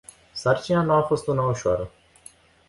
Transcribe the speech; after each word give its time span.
Sarcina 0.33 0.81
nu 0.81 0.93
a 0.93 1.01
fost 1.01 1.27
una 1.27 1.41
ușoară. 1.45 1.91